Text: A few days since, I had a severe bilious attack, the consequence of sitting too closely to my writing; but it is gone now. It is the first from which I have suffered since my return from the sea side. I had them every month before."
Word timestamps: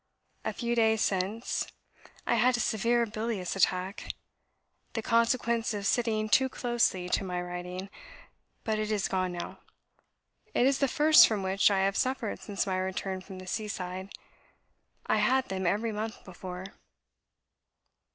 A 0.43 0.51
few 0.51 0.73
days 0.73 0.99
since, 1.01 1.67
I 2.25 2.33
had 2.33 2.57
a 2.57 2.59
severe 2.59 3.05
bilious 3.05 3.55
attack, 3.55 4.13
the 4.93 5.03
consequence 5.03 5.75
of 5.75 5.85
sitting 5.85 6.27
too 6.27 6.49
closely 6.49 7.07
to 7.09 7.23
my 7.23 7.39
writing; 7.39 7.87
but 8.63 8.79
it 8.79 8.89
is 8.91 9.07
gone 9.07 9.33
now. 9.33 9.59
It 10.55 10.65
is 10.65 10.79
the 10.79 10.87
first 10.87 11.27
from 11.27 11.43
which 11.43 11.69
I 11.69 11.81
have 11.81 11.95
suffered 11.95 12.39
since 12.39 12.65
my 12.65 12.77
return 12.79 13.21
from 13.21 13.37
the 13.37 13.45
sea 13.45 13.67
side. 13.67 14.09
I 15.05 15.17
had 15.17 15.49
them 15.49 15.67
every 15.67 15.91
month 15.91 16.23
before." 16.25 16.65